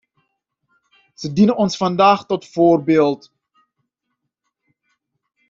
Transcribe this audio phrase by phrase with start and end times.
[1.13, 3.33] Zij dienen ons vandaag tot voorbeeld.